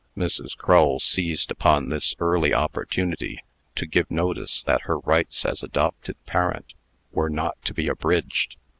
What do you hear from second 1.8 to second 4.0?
this early opportunity to